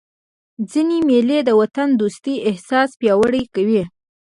ځيني 0.69 0.99
مېلې 1.09 1.39
د 1.43 1.49
وطن 1.59 1.89
دوستۍ 2.01 2.35
احساس 2.49 2.89
پیاوړی 2.99 3.43
کوي. 3.55 3.83